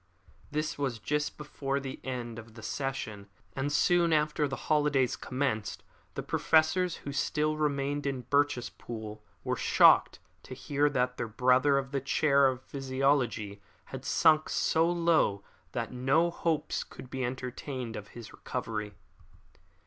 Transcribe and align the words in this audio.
This 0.49 0.79
was 0.79 0.97
just 0.97 1.37
before 1.37 1.79
the 1.79 1.99
end 2.03 2.39
of 2.39 2.55
the 2.55 2.63
session 2.63 3.27
and 3.55 3.71
soon 3.71 4.11
after 4.11 4.47
the 4.47 4.55
holidays 4.65 5.15
commenced 5.15 5.83
the 6.15 6.23
professors 6.23 6.95
who 7.05 7.11
still 7.11 7.55
remained 7.55 8.07
in 8.07 8.23
Birchespool 8.23 9.21
were 9.43 9.55
shocked 9.55 10.17
to 10.41 10.55
hear 10.55 10.89
that 10.89 11.17
their 11.17 11.27
brother 11.27 11.77
of 11.77 11.91
the 11.91 12.01
chair 12.01 12.47
of 12.47 12.63
physiology 12.63 13.61
had 13.93 14.03
sunk 14.03 14.49
so 14.49 14.89
low 14.91 15.43
that 15.73 15.93
no 15.93 16.31
hopes 16.31 16.83
could 16.83 17.11
be 17.11 17.23
entertained 17.23 17.95
of 17.95 18.07
his 18.17 18.33
recovery. 18.33 18.95